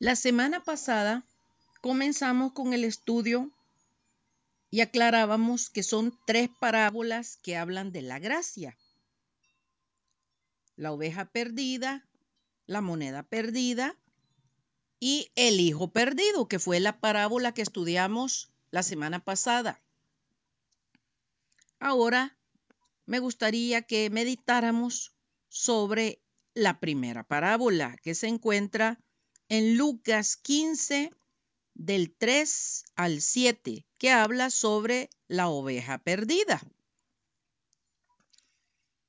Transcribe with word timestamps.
La 0.00 0.14
semana 0.14 0.62
pasada 0.62 1.24
comenzamos 1.80 2.52
con 2.52 2.72
el 2.72 2.84
estudio 2.84 3.50
y 4.70 4.80
aclarábamos 4.80 5.70
que 5.70 5.82
son 5.82 6.16
tres 6.24 6.50
parábolas 6.60 7.38
que 7.38 7.56
hablan 7.56 7.90
de 7.90 8.02
la 8.02 8.20
gracia. 8.20 8.78
La 10.76 10.92
oveja 10.92 11.24
perdida, 11.24 12.06
la 12.66 12.80
moneda 12.80 13.24
perdida 13.24 13.96
y 15.00 15.32
el 15.34 15.58
hijo 15.58 15.90
perdido, 15.90 16.46
que 16.46 16.60
fue 16.60 16.78
la 16.78 17.00
parábola 17.00 17.52
que 17.52 17.62
estudiamos 17.62 18.52
la 18.70 18.84
semana 18.84 19.24
pasada. 19.24 19.80
Ahora 21.80 22.36
me 23.04 23.18
gustaría 23.18 23.82
que 23.82 24.10
meditáramos 24.10 25.12
sobre 25.48 26.22
la 26.54 26.78
primera 26.78 27.24
parábola 27.24 27.96
que 28.04 28.14
se 28.14 28.28
encuentra 28.28 29.00
en 29.48 29.76
Lucas 29.76 30.36
15 30.36 31.10
del 31.74 32.14
3 32.16 32.84
al 32.96 33.20
7, 33.20 33.86
que 33.98 34.10
habla 34.10 34.50
sobre 34.50 35.10
la 35.26 35.48
oveja 35.48 35.98
perdida. 35.98 36.60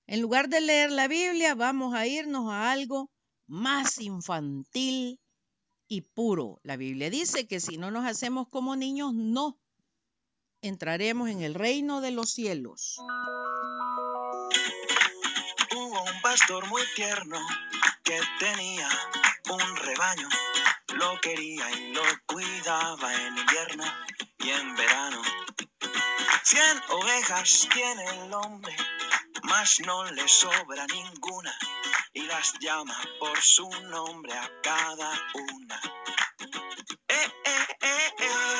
En 0.08 0.22
lugar 0.22 0.50
de 0.50 0.62
leer 0.62 0.92
la 0.92 1.08
Biblia, 1.08 1.56
vamos 1.56 1.94
a 1.94 2.08
irnos 2.08 2.52
a 2.52 2.72
algo 2.72 3.12
más 3.48 4.00
infantil 4.00 5.20
y 5.88 6.02
puro. 6.02 6.60
La 6.64 6.78
Biblia 6.78 7.10
dice 7.10 7.48
que 7.48 7.60
si 7.60 7.78
no 7.78 7.92
nos 7.92 8.06
hacemos 8.06 8.48
como 8.50 8.76
niños, 8.76 9.14
no 9.14 9.60
entraremos 10.62 11.30
en 11.30 11.42
el 11.42 11.54
reino 11.54 12.02
de 12.02 12.12
los 12.12 12.32
cielos. 12.32 12.98
Hubo 15.76 16.04
un 16.04 16.22
pastor 16.22 16.68
muy 16.70 16.82
tierno 16.96 17.40
que 18.04 18.20
tenía 18.40 18.90
un 19.56 19.76
rebaño. 19.76 20.30
Lo 20.94 21.20
quería 21.22 21.70
y 21.72 21.94
lo 21.94 22.04
cuidaba 22.26 23.14
en 23.14 23.38
invierno 23.38 23.84
y 24.40 24.50
en 24.50 24.76
verano. 24.76 25.22
Cien 26.44 26.82
ovejas 26.90 27.68
tiene 27.74 28.06
el 28.06 28.34
hombre, 28.34 28.76
mas 29.44 29.80
no 29.82 30.04
le 30.12 30.28
sobra 30.28 30.86
ninguna 30.88 31.54
y 32.14 32.24
las 32.24 32.54
llama 32.60 32.98
por 33.20 33.40
su 33.42 33.70
nombre 33.84 34.34
a 34.34 34.50
cada 34.62 35.12
una. 35.34 35.82
Eh, 37.08 37.32
eh, 37.46 37.78
eh, 37.82 38.14
eh. 38.20 38.60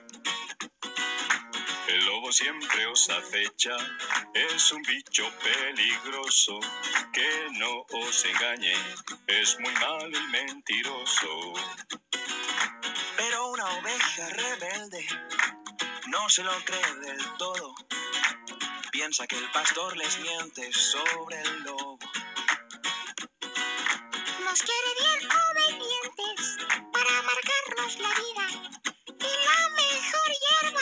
El 1.91 2.05
lobo 2.05 2.31
siempre 2.31 2.85
os 2.85 3.09
acecha, 3.09 3.75
es 4.33 4.71
un 4.71 4.81
bicho 4.83 5.29
peligroso, 5.43 6.57
que 7.11 7.49
no 7.59 7.85
os 8.05 8.25
engañe, 8.25 8.73
es 9.27 9.59
muy 9.59 9.73
malo 9.73 10.17
y 10.17 10.27
mentiroso. 10.27 11.53
Pero 13.17 13.47
una 13.49 13.65
oveja 13.79 14.29
rebelde 14.29 15.05
no 16.07 16.29
se 16.29 16.43
lo 16.43 16.53
cree 16.63 16.95
del 17.07 17.37
todo, 17.37 17.75
piensa 18.91 19.27
que 19.27 19.37
el 19.37 19.51
pastor 19.51 19.97
les 19.97 20.17
miente 20.19 20.71
sobre 20.71 21.41
el 21.41 21.63
lobo. 21.63 21.99
Nos 24.45 24.61
quiere 24.61 24.91
bien 24.99 25.29
obedientes 25.29 26.57
para 26.93 27.21
marcarnos 27.21 27.99
la 27.99 28.13
vida. 28.23 28.45
Y 29.07 29.45
la 29.45 29.69
mejor 29.69 30.29
hierba 30.43 30.81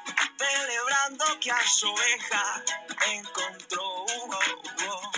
celebrando 0.41 1.25
que 1.39 1.51
a 1.51 1.67
su 1.67 1.87
oveja 1.87 2.63
encontró. 3.13 3.83
oh, 3.83 4.29
oh, 4.89 5.11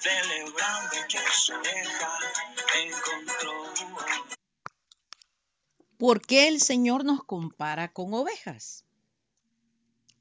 celebrando 0.00 0.96
que 1.08 1.18
a 1.18 1.32
su 1.32 1.52
oveja 1.54 2.18
encontró. 2.84 3.54
¿Por 5.98 6.20
qué 6.20 6.48
el 6.48 6.60
Señor 6.60 7.04
nos 7.04 7.24
compara 7.24 7.92
con 7.92 8.12
ovejas? 8.12 8.84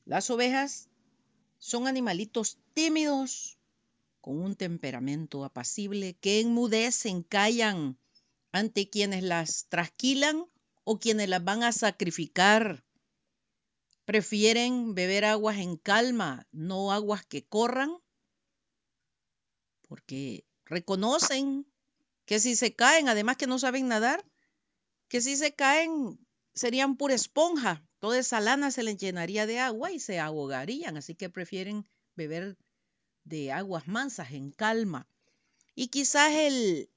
Las 0.06 0.30
ovejas 0.30 0.90
son 1.58 1.88
animalitos 1.88 2.58
tímidos, 2.74 3.58
con 4.22 4.42
un 4.42 4.56
temperamento 4.56 5.44
apacible, 5.44 6.16
que 6.22 6.40
enmudecen, 6.40 7.24
callan 7.24 7.98
ante 8.52 8.90
quienes 8.90 9.24
las 9.24 9.66
trasquilan 9.70 10.46
o 10.84 11.00
quienes 11.00 11.28
las 11.28 11.44
van 11.44 11.64
a 11.64 11.72
sacrificar. 11.72 12.84
Prefieren 14.06 14.96
beber 14.96 15.26
aguas 15.26 15.58
en 15.58 15.78
calma, 15.78 16.48
no 16.52 16.92
aguas 16.92 17.26
que 17.26 17.46
corran, 17.46 17.98
porque 19.88 20.46
reconocen 20.66 21.66
que 22.26 22.40
si 22.40 22.56
se 22.56 22.74
caen, 22.74 23.08
además 23.08 23.38
que 23.38 23.48
no 23.48 23.60
saben 23.60 23.88
nadar, 23.88 24.26
que 25.08 25.22
si 25.22 25.36
se 25.38 25.54
caen 25.54 26.20
serían 26.54 26.98
pura 26.98 27.14
esponja, 27.14 27.84
toda 28.00 28.20
esa 28.20 28.40
lana 28.42 28.72
se 28.72 28.84
les 28.84 28.98
llenaría 28.98 29.46
de 29.46 29.60
agua 29.60 29.92
y 29.92 30.00
se 30.00 30.20
ahogarían, 30.20 30.98
así 30.98 31.16
que 31.16 31.30
prefieren 31.30 31.88
beber 32.16 32.58
de 33.24 33.52
aguas 33.52 33.88
mansas 33.88 34.32
en 34.32 34.52
calma. 34.52 35.08
Y 35.76 35.88
quizás 35.88 36.32
el, 36.34 36.90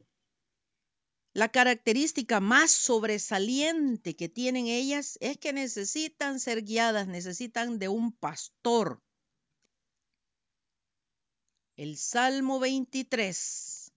la 1.37 1.51
característica 1.51 2.41
más 2.41 2.71
sobresaliente 2.71 4.17
que 4.17 4.31
tienen 4.31 4.69
ellas 4.69 5.19
es 5.21 5.37
que 5.37 5.53
necesitan 5.53 6.41
ser 6.41 6.65
guiadas, 6.65 7.09
necesitan 7.09 7.79
de 7.79 7.91
un 7.91 8.13
pastor. 8.13 9.03
El 11.77 11.99
Salmo 11.99 12.59
23 12.59 13.93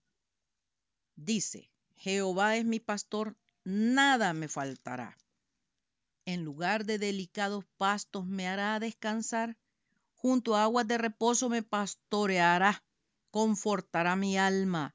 dice, 1.16 1.72
Jehová 1.96 2.56
es 2.58 2.66
mi 2.66 2.78
pastor, 2.78 3.38
nada 3.64 4.34
me 4.34 4.48
faltará. 4.48 5.16
En 6.26 6.44
lugar 6.44 6.84
de 6.84 6.98
delicados 6.98 7.64
pastos 7.78 8.26
me 8.26 8.48
hará 8.48 8.78
descansar, 8.80 9.56
junto 10.14 10.56
a 10.56 10.64
aguas 10.64 10.86
de 10.86 10.98
reposo 10.98 11.48
me 11.48 11.62
pastoreará, 11.62 12.84
confortará 13.30 14.14
mi 14.14 14.36
alma 14.36 14.94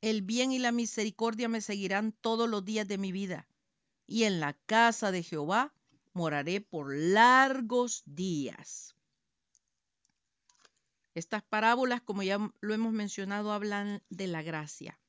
el 0.00 0.22
bien 0.22 0.52
y 0.52 0.58
la 0.58 0.72
misericordia 0.72 1.48
me 1.48 1.60
seguirán 1.60 2.12
todos 2.12 2.48
los 2.48 2.64
días 2.64 2.86
de 2.86 2.98
mi 2.98 3.12
vida, 3.12 3.48
y 4.06 4.24
en 4.24 4.40
la 4.40 4.52
casa 4.52 5.10
de 5.10 5.22
Jehová 5.22 5.74
moraré 6.12 6.60
por 6.60 6.94
largos 6.94 8.02
días. 8.06 8.94
Estas 11.14 11.42
parábolas, 11.42 12.02
como 12.02 12.22
ya 12.22 12.38
lo 12.60 12.74
hemos 12.74 12.92
mencionado, 12.92 13.52
hablan 13.52 14.02
de 14.10 14.26
la 14.26 14.42
gracia. 14.42 15.00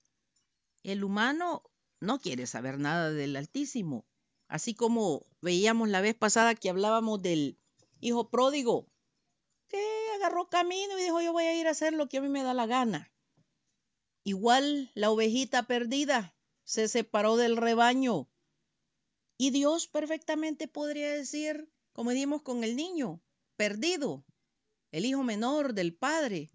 El 0.83 1.03
humano 1.03 1.63
no 1.99 2.19
quiere 2.19 2.47
saber 2.47 2.79
nada 2.79 3.11
del 3.11 3.35
Altísimo, 3.35 4.05
así 4.47 4.73
como 4.73 5.25
veíamos 5.41 5.89
la 5.89 6.01
vez 6.01 6.15
pasada 6.15 6.55
que 6.55 6.69
hablábamos 6.69 7.21
del 7.21 7.57
hijo 7.99 8.29
pródigo, 8.29 8.87
que 9.67 9.83
agarró 10.15 10.49
camino 10.49 10.97
y 10.97 11.03
dijo 11.03 11.21
yo 11.21 11.33
voy 11.33 11.43
a 11.43 11.59
ir 11.59 11.67
a 11.67 11.71
hacer 11.71 11.93
lo 11.93 12.07
que 12.07 12.19
a 12.19 12.21
mí 12.21 12.29
me 12.29 12.43
da 12.43 12.53
la 12.53 12.67
gana. 12.67 13.11
Igual 14.27 14.91
la 14.93 15.09
ovejita 15.09 15.67
perdida 15.67 16.35
se 16.65 16.89
separó 16.89 17.37
del 17.37 17.55
rebaño. 17.55 18.27
Y 19.37 19.51
Dios 19.51 19.87
perfectamente 19.87 20.67
podría 20.67 21.13
decir, 21.13 21.71
como 21.93 22.11
dimos 22.11 22.41
con 22.41 22.65
el 22.65 22.75
niño, 22.75 23.21
perdido, 23.55 24.25
el 24.91 25.05
hijo 25.05 25.23
menor 25.23 25.73
del 25.73 25.95
padre. 25.95 26.51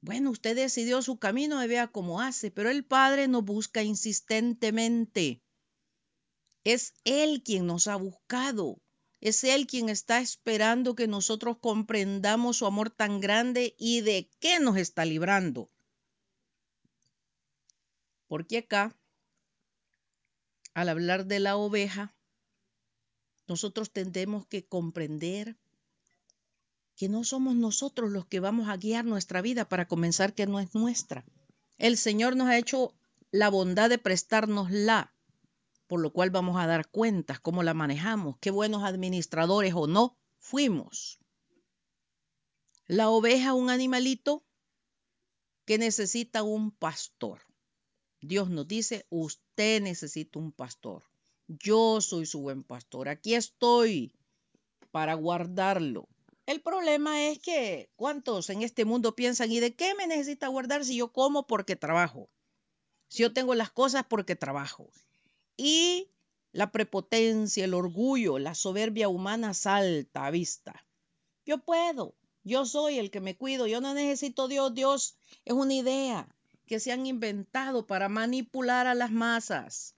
Bueno, 0.00 0.30
usted 0.30 0.56
decidió 0.56 1.02
su 1.02 1.18
camino 1.18 1.62
y 1.62 1.68
vea 1.68 1.88
cómo 1.88 2.22
hace, 2.22 2.50
pero 2.50 2.70
el 2.70 2.86
padre 2.86 3.28
nos 3.28 3.44
busca 3.44 3.82
insistentemente. 3.82 5.42
Es 6.64 6.94
Él 7.04 7.42
quien 7.42 7.66
nos 7.66 7.86
ha 7.86 7.96
buscado. 7.96 8.80
Es 9.20 9.44
Él 9.44 9.66
quien 9.66 9.90
está 9.90 10.22
esperando 10.22 10.94
que 10.94 11.06
nosotros 11.06 11.58
comprendamos 11.58 12.56
su 12.56 12.64
amor 12.64 12.88
tan 12.88 13.20
grande 13.20 13.74
y 13.76 14.00
de 14.00 14.30
qué 14.40 14.58
nos 14.58 14.78
está 14.78 15.04
librando. 15.04 15.70
Porque 18.28 18.58
acá, 18.58 18.96
al 20.74 20.88
hablar 20.88 21.26
de 21.26 21.40
la 21.40 21.56
oveja, 21.56 22.14
nosotros 23.48 23.90
tendremos 23.90 24.46
que 24.46 24.66
comprender 24.66 25.56
que 26.94 27.08
no 27.08 27.24
somos 27.24 27.56
nosotros 27.56 28.10
los 28.10 28.26
que 28.26 28.40
vamos 28.40 28.68
a 28.68 28.76
guiar 28.76 29.04
nuestra 29.04 29.40
vida 29.40 29.68
para 29.68 29.88
comenzar 29.88 30.34
que 30.34 30.46
no 30.46 30.60
es 30.60 30.74
nuestra. 30.74 31.24
El 31.78 31.96
Señor 31.96 32.36
nos 32.36 32.48
ha 32.48 32.58
hecho 32.58 32.92
la 33.30 33.48
bondad 33.48 33.88
de 33.88 33.98
prestárnosla, 33.98 35.14
por 35.86 36.00
lo 36.00 36.12
cual 36.12 36.30
vamos 36.30 36.60
a 36.60 36.66
dar 36.66 36.88
cuentas, 36.90 37.40
cómo 37.40 37.62
la 37.62 37.72
manejamos, 37.72 38.36
qué 38.40 38.50
buenos 38.50 38.82
administradores 38.84 39.72
o 39.74 39.86
no 39.86 40.18
fuimos. 40.38 41.18
La 42.86 43.08
oveja, 43.10 43.54
un 43.54 43.70
animalito 43.70 44.44
que 45.64 45.78
necesita 45.78 46.42
un 46.42 46.70
pastor. 46.70 47.47
Dios 48.20 48.50
nos 48.50 48.66
dice, 48.66 49.06
usted 49.10 49.80
necesita 49.80 50.38
un 50.38 50.52
pastor. 50.52 51.04
Yo 51.46 52.00
soy 52.00 52.26
su 52.26 52.40
buen 52.40 52.64
pastor. 52.64 53.08
Aquí 53.08 53.34
estoy 53.34 54.12
para 54.90 55.14
guardarlo. 55.14 56.08
El 56.46 56.60
problema 56.60 57.28
es 57.28 57.38
que 57.38 57.90
cuántos 57.94 58.50
en 58.50 58.62
este 58.62 58.84
mundo 58.84 59.14
piensan, 59.14 59.52
¿y 59.52 59.60
de 59.60 59.74
qué 59.74 59.94
me 59.94 60.06
necesita 60.06 60.48
guardar 60.48 60.84
si 60.84 60.96
yo 60.96 61.12
como 61.12 61.46
porque 61.46 61.76
trabajo? 61.76 62.28
Si 63.08 63.22
yo 63.22 63.32
tengo 63.32 63.54
las 63.54 63.70
cosas 63.70 64.04
porque 64.08 64.34
trabajo. 64.34 64.90
Y 65.56 66.10
la 66.52 66.72
prepotencia, 66.72 67.64
el 67.64 67.74
orgullo, 67.74 68.38
la 68.38 68.54
soberbia 68.54 69.08
humana 69.08 69.54
salta 69.54 70.26
a 70.26 70.30
vista. 70.30 70.86
Yo 71.44 71.58
puedo, 71.58 72.14
yo 72.42 72.64
soy 72.64 72.98
el 72.98 73.10
que 73.10 73.20
me 73.20 73.36
cuido, 73.36 73.66
yo 73.66 73.80
no 73.80 73.94
necesito 73.94 74.48
Dios, 74.48 74.74
Dios 74.74 75.16
es 75.44 75.52
una 75.52 75.74
idea 75.74 76.28
que 76.68 76.78
se 76.78 76.92
han 76.92 77.06
inventado 77.06 77.86
para 77.86 78.08
manipular 78.08 78.86
a 78.86 78.94
las 78.94 79.10
masas, 79.10 79.96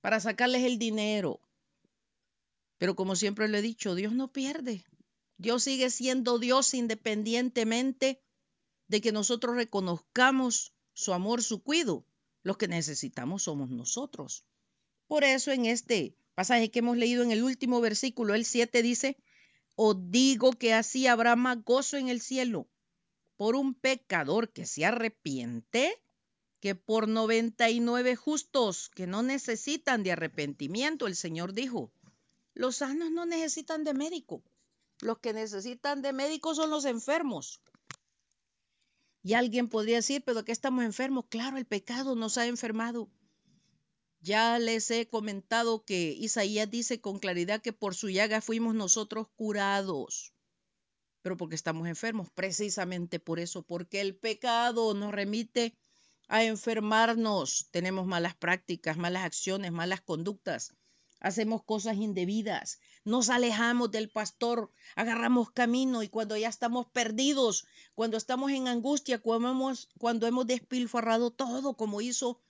para 0.00 0.20
sacarles 0.20 0.62
el 0.62 0.78
dinero. 0.78 1.40
Pero 2.78 2.94
como 2.94 3.16
siempre 3.16 3.48
le 3.48 3.58
he 3.58 3.62
dicho, 3.62 3.96
Dios 3.96 4.12
no 4.12 4.32
pierde. 4.32 4.84
Dios 5.36 5.64
sigue 5.64 5.90
siendo 5.90 6.38
Dios 6.38 6.74
independientemente 6.74 8.22
de 8.86 9.00
que 9.00 9.10
nosotros 9.10 9.56
reconozcamos 9.56 10.72
su 10.92 11.12
amor, 11.12 11.42
su 11.42 11.62
cuido. 11.64 12.04
Los 12.44 12.56
que 12.56 12.68
necesitamos 12.68 13.42
somos 13.42 13.68
nosotros. 13.68 14.44
Por 15.08 15.24
eso 15.24 15.50
en 15.50 15.66
este 15.66 16.14
pasaje 16.34 16.70
que 16.70 16.78
hemos 16.78 16.96
leído 16.96 17.24
en 17.24 17.32
el 17.32 17.42
último 17.42 17.80
versículo, 17.80 18.34
el 18.34 18.44
7 18.44 18.82
dice, 18.82 19.16
os 19.74 19.96
digo 20.10 20.52
que 20.52 20.72
así 20.72 21.08
habrá 21.08 21.34
más 21.34 21.64
gozo 21.64 21.96
en 21.96 22.08
el 22.08 22.20
cielo 22.20 22.68
por 23.38 23.54
un 23.54 23.72
pecador 23.72 24.52
que 24.52 24.66
se 24.66 24.84
arrepiente 24.84 26.02
que 26.60 26.74
por 26.74 27.06
99 27.06 28.16
justos 28.16 28.90
que 28.90 29.06
no 29.06 29.22
necesitan 29.22 30.02
de 30.02 30.10
arrepentimiento. 30.10 31.06
El 31.06 31.14
Señor 31.14 31.54
dijo, 31.54 31.92
los 32.52 32.78
sanos 32.78 33.12
no 33.12 33.26
necesitan 33.26 33.84
de 33.84 33.94
médico. 33.94 34.42
Los 35.00 35.20
que 35.20 35.32
necesitan 35.32 36.02
de 36.02 36.12
médico 36.12 36.56
son 36.56 36.70
los 36.70 36.84
enfermos. 36.84 37.60
Y 39.22 39.34
alguien 39.34 39.68
podría 39.68 39.96
decir, 39.96 40.24
pero 40.26 40.44
que 40.44 40.50
estamos 40.50 40.84
enfermos. 40.84 41.26
Claro, 41.28 41.58
el 41.58 41.64
pecado 41.64 42.16
nos 42.16 42.38
ha 42.38 42.46
enfermado. 42.46 43.08
Ya 44.20 44.58
les 44.58 44.90
he 44.90 45.08
comentado 45.08 45.84
que 45.84 46.10
Isaías 46.10 46.68
dice 46.68 47.00
con 47.00 47.20
claridad 47.20 47.62
que 47.62 47.72
por 47.72 47.94
su 47.94 48.10
llaga 48.10 48.40
fuimos 48.40 48.74
nosotros 48.74 49.28
curados 49.36 50.32
pero 51.22 51.36
porque 51.36 51.54
estamos 51.54 51.88
enfermos, 51.88 52.30
precisamente 52.30 53.18
por 53.18 53.38
eso, 53.38 53.62
porque 53.62 54.00
el 54.00 54.16
pecado 54.16 54.94
nos 54.94 55.12
remite 55.12 55.76
a 56.28 56.44
enfermarnos, 56.44 57.68
tenemos 57.70 58.06
malas 58.06 58.34
prácticas, 58.34 58.96
malas 58.96 59.24
acciones, 59.24 59.72
malas 59.72 60.00
conductas, 60.00 60.74
hacemos 61.20 61.64
cosas 61.64 61.96
indebidas, 61.96 62.80
nos 63.04 63.30
alejamos 63.30 63.90
del 63.90 64.10
pastor, 64.10 64.70
agarramos 64.94 65.50
camino 65.50 66.02
y 66.02 66.08
cuando 66.08 66.36
ya 66.36 66.48
estamos 66.48 66.86
perdidos, 66.86 67.66
cuando 67.94 68.16
estamos 68.16 68.50
en 68.50 68.68
angustia, 68.68 69.18
cuando 69.18 69.50
hemos, 69.50 69.88
cuando 69.98 70.26
hemos 70.26 70.46
despilfarrado 70.46 71.30
todo 71.30 71.76
como 71.76 72.00
hizo 72.00 72.40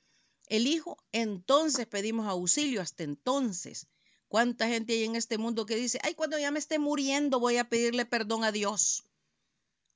el 0.47 0.67
Hijo, 0.67 0.99
entonces 1.13 1.87
pedimos 1.87 2.27
auxilio 2.27 2.81
hasta 2.81 3.05
entonces. 3.05 3.87
¿Cuánta 4.29 4.69
gente 4.69 4.93
hay 4.93 5.05
en 5.05 5.17
este 5.17 5.39
mundo 5.39 5.65
que 5.65 5.77
dice, 5.77 5.99
ay, 6.03 6.15
cuando 6.15 6.39
ya 6.39 6.51
me 6.51 6.59
esté 6.59 6.79
muriendo 6.79 7.41
voy 7.41 7.57
a 7.57 7.69
pedirle 7.69 8.05
perdón 8.05 8.45
a 8.45 8.53
Dios? 8.53 9.05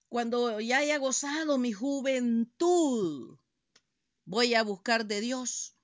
Cuando 0.09 0.59
ya 0.59 0.79
haya 0.79 0.97
gozado 0.97 1.59
mi 1.59 1.73
juventud, 1.73 3.37
voy 4.25 4.55
a 4.55 4.63
buscar 4.63 5.07
de 5.07 5.21
Dios. 5.21 5.75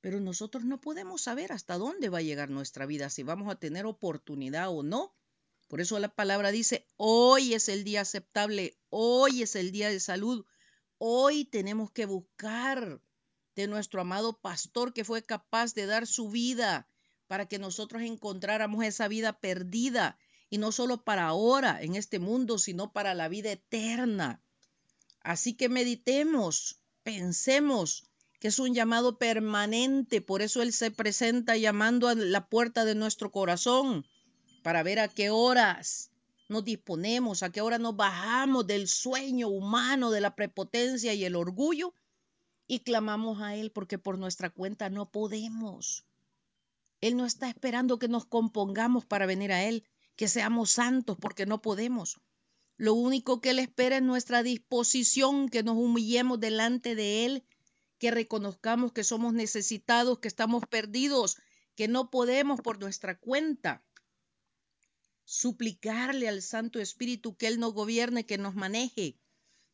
Pero 0.00 0.20
nosotros 0.20 0.64
no 0.64 0.80
podemos 0.80 1.22
saber 1.22 1.52
hasta 1.52 1.76
dónde 1.76 2.08
va 2.08 2.18
a 2.18 2.22
llegar 2.22 2.48
nuestra 2.48 2.86
vida, 2.86 3.10
si 3.10 3.22
vamos 3.22 3.50
a 3.52 3.58
tener 3.58 3.84
oportunidad 3.84 4.70
o 4.70 4.82
no. 4.82 5.14
Por 5.66 5.82
eso 5.82 5.98
la 5.98 6.08
palabra 6.08 6.50
dice, 6.50 6.88
hoy 6.96 7.52
es 7.52 7.68
el 7.68 7.84
día 7.84 8.02
aceptable, 8.02 8.78
hoy 8.88 9.42
es 9.42 9.54
el 9.54 9.70
día 9.70 9.90
de 9.90 10.00
salud, 10.00 10.46
hoy 10.96 11.44
tenemos 11.44 11.90
que 11.90 12.06
buscar 12.06 13.02
de 13.54 13.66
nuestro 13.66 14.00
amado 14.00 14.40
pastor 14.40 14.94
que 14.94 15.04
fue 15.04 15.26
capaz 15.26 15.74
de 15.74 15.84
dar 15.84 16.06
su 16.06 16.30
vida 16.30 16.88
para 17.28 17.46
que 17.46 17.58
nosotros 17.58 18.02
encontráramos 18.02 18.84
esa 18.84 19.06
vida 19.06 19.38
perdida 19.38 20.18
y 20.50 20.58
no 20.58 20.72
solo 20.72 21.04
para 21.04 21.26
ahora 21.26 21.80
en 21.82 21.94
este 21.94 22.18
mundo, 22.18 22.58
sino 22.58 22.92
para 22.92 23.14
la 23.14 23.28
vida 23.28 23.52
eterna. 23.52 24.42
Así 25.20 25.54
que 25.54 25.68
meditemos, 25.68 26.80
pensemos 27.02 28.08
que 28.40 28.48
es 28.48 28.58
un 28.58 28.74
llamado 28.74 29.18
permanente, 29.18 30.20
por 30.20 30.42
eso 30.42 30.62
Él 30.62 30.72
se 30.72 30.90
presenta 30.90 31.56
llamando 31.56 32.08
a 32.08 32.14
la 32.14 32.48
puerta 32.48 32.84
de 32.84 32.94
nuestro 32.94 33.30
corazón 33.30 34.06
para 34.62 34.82
ver 34.82 35.00
a 35.00 35.08
qué 35.08 35.30
horas 35.30 36.10
nos 36.48 36.64
disponemos, 36.64 37.42
a 37.42 37.50
qué 37.50 37.60
hora 37.60 37.78
nos 37.78 37.96
bajamos 37.96 38.66
del 38.66 38.88
sueño 38.88 39.48
humano, 39.48 40.10
de 40.10 40.20
la 40.20 40.34
prepotencia 40.34 41.12
y 41.12 41.24
el 41.24 41.36
orgullo 41.36 41.92
y 42.66 42.80
clamamos 42.80 43.40
a 43.42 43.54
Él 43.54 43.70
porque 43.70 43.98
por 43.98 44.18
nuestra 44.18 44.50
cuenta 44.50 44.88
no 44.88 45.10
podemos. 45.10 46.07
Él 47.00 47.16
no 47.16 47.26
está 47.26 47.48
esperando 47.48 47.98
que 47.98 48.08
nos 48.08 48.26
compongamos 48.26 49.06
para 49.06 49.26
venir 49.26 49.52
a 49.52 49.64
Él, 49.64 49.84
que 50.16 50.28
seamos 50.28 50.70
santos 50.70 51.16
porque 51.20 51.46
no 51.46 51.62
podemos. 51.62 52.20
Lo 52.76 52.94
único 52.94 53.40
que 53.40 53.50
Él 53.50 53.58
espera 53.58 53.96
es 53.96 54.02
nuestra 54.02 54.42
disposición, 54.42 55.48
que 55.48 55.62
nos 55.62 55.76
humillemos 55.76 56.40
delante 56.40 56.94
de 56.94 57.24
Él, 57.24 57.44
que 57.98 58.10
reconozcamos 58.10 58.92
que 58.92 59.04
somos 59.04 59.32
necesitados, 59.32 60.18
que 60.18 60.28
estamos 60.28 60.64
perdidos, 60.66 61.36
que 61.74 61.88
no 61.88 62.10
podemos 62.10 62.60
por 62.60 62.80
nuestra 62.80 63.18
cuenta. 63.18 63.84
Suplicarle 65.24 66.28
al 66.28 66.42
Santo 66.42 66.80
Espíritu 66.80 67.36
que 67.36 67.48
Él 67.48 67.60
nos 67.60 67.74
gobierne, 67.74 68.26
que 68.26 68.38
nos 68.38 68.54
maneje, 68.54 69.18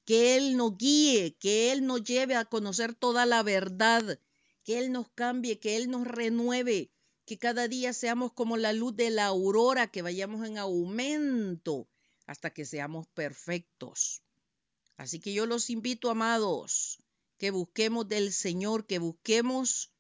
que 0.05 0.37
Él 0.37 0.57
nos 0.57 0.77
guíe, 0.77 1.37
que 1.39 1.73
Él 1.73 1.87
nos 1.87 2.03
lleve 2.03 2.37
a 2.37 2.45
conocer 2.45 2.95
toda 2.95 3.25
la 3.27 3.43
verdad, 3.43 4.19
que 4.65 4.79
Él 4.79 4.93
nos 4.93 5.09
cambie, 5.11 5.59
que 5.61 5.77
Él 5.77 5.91
nos 5.91 6.07
renueve, 6.07 6.91
que 7.27 7.39
cada 7.39 7.69
día 7.69 7.93
seamos 7.93 8.33
como 8.33 8.57
la 8.57 8.73
luz 8.73 8.95
de 8.97 9.11
la 9.11 9.27
aurora, 9.27 9.91
que 9.91 10.03
vayamos 10.03 10.47
en 10.47 10.59
aumento 10.59 11.89
hasta 12.27 12.51
que 12.51 12.65
seamos 12.65 13.07
perfectos. 13.09 14.23
Así 14.97 15.21
que 15.21 15.33
yo 15.33 15.47
los 15.47 15.71
invito, 15.71 16.11
amados, 16.11 17.03
que 17.39 17.51
busquemos 17.51 18.09
del 18.09 18.33
Señor, 18.33 18.87
que 18.87 18.99
busquemos 18.99 19.91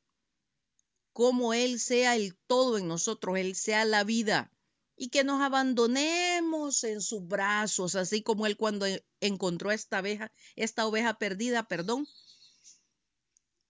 como 1.12 1.54
Él 1.54 1.80
sea 1.80 2.16
el 2.16 2.36
todo 2.46 2.78
en 2.78 2.88
nosotros, 2.88 3.38
Él 3.38 3.54
sea 3.54 3.84
la 3.84 4.04
vida, 4.04 4.50
y 4.96 5.08
que 5.08 5.24
nos 5.24 5.40
abandonemos 5.40 6.84
en 6.84 7.00
sus 7.00 7.26
brazos, 7.26 7.94
así 7.94 8.22
como 8.22 8.46
Él 8.46 8.56
cuando 8.56 8.86
encontró 9.20 9.70
a 9.70 9.74
esta 9.74 10.00
oveja, 10.00 10.32
esta 10.56 10.86
oveja 10.86 11.18
perdida, 11.18 11.66
perdón, 11.68 12.06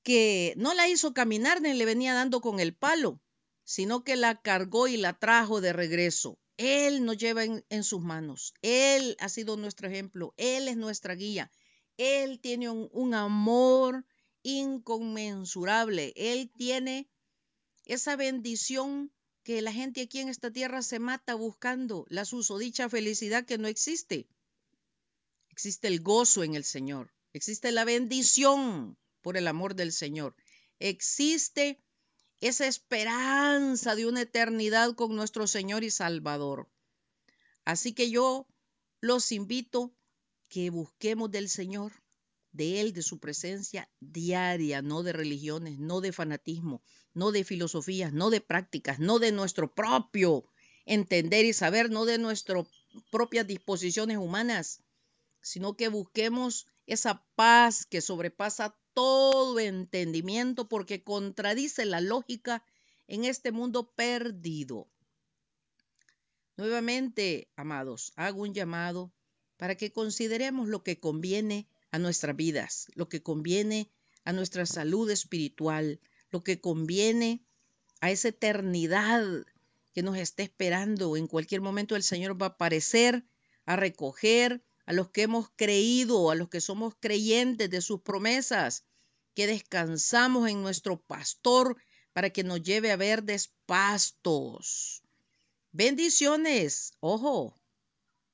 que 0.03 0.55
no 0.57 0.75
la 0.75 0.89
hizo 0.89 1.15
caminar 1.15 1.63
ni 1.63 1.73
le 1.73 1.85
venía 1.85 2.13
dando 2.13 2.41
con 2.41 2.61
el 2.61 2.75
palo, 2.75 3.21
sino 3.65 4.05
que 4.05 4.17
la 4.17 4.41
cargó 4.41 4.89
y 4.89 4.97
la 4.97 5.19
trajo 5.19 5.61
de 5.61 5.73
regreso. 5.73 6.39
Él 6.57 7.05
nos 7.05 7.19
lleva 7.19 7.45
en, 7.45 7.85
sus 7.85 8.01
manos. 8.01 8.55
Él 8.63 9.17
ha 9.19 9.29
sido 9.29 9.57
nuestro 9.57 9.89
ejemplo. 9.89 10.35
Él 10.37 10.69
es 10.69 10.77
nuestra 10.77 11.15
guía. 11.15 11.51
Él 11.97 12.39
tiene 12.41 12.71
un, 12.71 12.89
un, 12.93 13.15
amor 13.15 14.05
inconmensurable. 14.43 16.13
Él 16.17 16.51
tiene 16.57 17.09
esa 17.87 18.15
bendición 18.15 19.13
que 19.43 19.63
la 19.63 19.73
gente 19.73 20.03
aquí 20.03 20.21
en 20.21 20.29
esta 20.29 20.51
tierra 20.51 20.83
se 20.83 20.99
mata 20.99 21.35
buscando, 21.35 22.07
la 22.09 22.25
susodicha 22.25 22.89
felicidad 22.89 23.45
que 23.45 23.59
no 23.59 23.69
existe. 23.69 24.27
Existe 25.51 25.89
el 25.89 26.01
gozo 26.01 26.43
en 26.43 26.55
el 26.55 26.65
Señor. 26.65 27.13
Existe 27.33 27.73
la 27.73 27.85
bendición 27.85 28.97
por 29.21 29.37
el 29.37 29.47
amor 29.47 29.75
del 29.75 29.93
Señor. 29.93 30.35
Existe 30.79 31.84
esa 32.49 32.67
esperanza 32.67 33.95
de 33.95 34.07
una 34.07 34.21
eternidad 34.21 34.95
con 34.95 35.17
nuestro 35.17 35.47
Señor 35.47 35.83
y 35.83 35.91
Salvador. 35.91 36.69
Así 37.65 37.95
que 37.95 38.11
yo 38.11 38.47
los 39.01 39.33
invito 39.33 39.97
que 40.49 40.69
busquemos 40.69 41.31
del 41.31 41.49
Señor, 41.49 41.93
de 42.53 42.83
Él, 42.83 42.93
de 42.93 43.01
su 43.01 43.19
presencia 43.19 43.91
diaria, 43.99 44.83
no 44.83 45.03
de 45.03 45.15
religiones, 45.15 45.79
no 45.79 46.03
de 46.03 46.13
fanatismo, 46.13 46.83
no 47.15 47.33
de 47.33 47.45
filosofías, 47.45 48.13
no 48.13 48.29
de 48.29 48.43
prácticas, 48.43 48.99
no 48.99 49.19
de 49.19 49.33
nuestro 49.33 49.75
propio 49.75 50.45
entender 50.85 51.47
y 51.47 51.55
saber, 51.55 51.91
no 51.91 52.05
de 52.05 52.19
nuestras 52.19 52.67
propias 53.11 53.47
disposiciones 53.47 54.19
humanas, 54.19 54.84
sino 55.45 55.77
que 55.77 55.89
busquemos 55.89 56.67
esa 56.87 57.25
paz 57.35 57.85
que 57.85 58.01
sobrepasa 58.01 58.77
todo 58.95 59.61
entendimiento 59.61 60.69
porque 60.69 61.05
contradice 61.05 61.85
la 61.85 62.01
lógica 62.01 62.65
en 63.07 63.25
este 63.25 63.53
mundo 63.53 63.93
perdido. 63.93 64.89
Nuevamente, 66.57 67.51
amados, 67.57 68.13
hago 68.17 68.43
un 68.43 68.55
llamado 68.55 69.13
para 69.59 69.77
que 69.77 69.93
consideremos 69.93 70.69
lo 70.69 70.83
que 70.83 70.99
conviene 70.99 71.69
a 71.91 71.99
nuestras 71.99 72.35
vidas, 72.35 72.89
lo 72.95 73.09
que 73.09 73.23
conviene 73.23 73.91
a 74.25 74.33
nuestra 74.33 74.65
salud 74.65 75.11
espiritual, 75.11 76.01
lo 76.31 76.43
que 76.43 76.61
conviene 76.61 77.45
a 78.01 78.11
esa 78.11 78.29
eternidad 78.29 79.45
que 79.93 80.03
nos 80.03 80.17
está 80.17 80.43
esperando. 80.43 81.17
En 81.17 81.27
cualquier 81.27 81.61
momento 81.61 81.97
el 81.97 82.03
Señor 82.03 82.41
va 82.41 82.47
a 82.47 82.49
aparecer 82.51 83.25
a 83.67 83.77
recoger 83.77 84.65
a 84.87 84.93
los 84.93 85.11
que 85.11 85.23
hemos 85.23 85.49
creído, 85.57 86.31
a 86.31 86.35
los 86.35 86.49
que 86.49 86.61
somos 86.61 86.95
creyentes 87.01 87.71
de 87.71 87.81
sus 87.81 88.01
promesas, 88.01 88.85
que 89.35 89.47
descansamos 89.47 90.49
en 90.49 90.63
nuestro 90.63 91.01
pastor 91.01 91.77
para 92.13 92.31
que 92.31 92.45
nos 92.45 92.63
lleve 92.63 92.93
a 92.93 92.97
verdes 92.97 93.53
pastos. 93.67 95.03
Bendiciones. 95.73 96.93
Ojo, 97.01 97.59